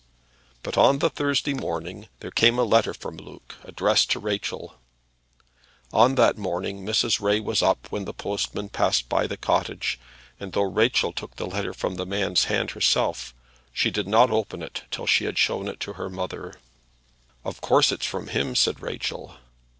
But 0.63 0.79
on 0.79 0.97
the 0.97 1.11
Thursday 1.11 1.53
morning 1.53 2.07
there 2.21 2.31
came 2.31 2.57
a 2.57 2.63
letter 2.63 2.91
from 2.91 3.17
Luke 3.17 3.57
addressed 3.65 4.09
to 4.09 4.19
Rachel. 4.19 4.77
On 5.93 6.15
that 6.15 6.39
morning 6.39 6.83
Mrs. 6.83 7.21
Ray 7.21 7.39
was 7.39 7.61
up 7.61 7.85
when 7.91 8.05
the 8.05 8.11
postman 8.15 8.69
passed 8.69 9.07
by 9.09 9.27
the 9.27 9.37
cottage, 9.37 9.99
and 10.39 10.53
though 10.53 10.63
Rachel 10.63 11.13
took 11.13 11.35
the 11.35 11.45
letter 11.45 11.71
from 11.71 11.97
the 11.97 12.07
man's 12.07 12.45
hand 12.45 12.71
herself, 12.71 13.35
she 13.71 13.91
did 13.91 14.07
not 14.07 14.31
open 14.31 14.63
it 14.63 14.85
till 14.89 15.05
she 15.05 15.25
had 15.25 15.37
shown 15.37 15.67
it 15.67 15.79
to 15.81 15.93
her 15.93 16.09
mother. 16.09 16.55
"Of 17.45 17.61
course 17.61 17.91
it's 17.91 18.07
from 18.07 18.25
him," 18.29 18.55
said 18.55 18.81
Rachel. 18.81 19.35